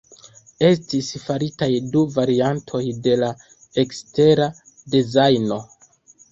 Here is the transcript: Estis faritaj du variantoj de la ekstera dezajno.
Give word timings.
Estis 0.69 1.09
faritaj 1.25 1.67
du 1.97 2.01
variantoj 2.17 2.83
de 3.09 3.15
la 3.25 3.31
ekstera 3.85 4.51
dezajno. 4.99 5.65